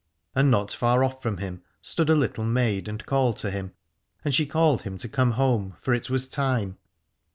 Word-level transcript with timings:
And 0.33 0.49
not 0.49 0.71
far 0.71 1.03
off 1.03 1.21
from 1.21 1.37
him 1.37 1.61
stood 1.83 2.09
a 2.09 2.15
little 2.15 2.43
maid 2.43 2.87
and 2.87 3.05
called 3.05 3.37
to 3.37 3.51
him: 3.51 3.73
and 4.25 4.33
she 4.33 4.47
called 4.47 4.81
him 4.81 4.97
to 4.97 5.07
come 5.07 5.33
home, 5.33 5.75
for 5.79 5.93
it 5.93 6.09
was 6.09 6.27
time. 6.27 6.79